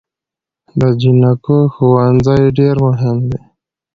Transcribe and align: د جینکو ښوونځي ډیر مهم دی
د 0.79 0.81
جینکو 1.01 1.57
ښوونځي 1.73 2.41
ډیر 2.57 2.75
مهم 2.87 3.17
دی 3.29 3.39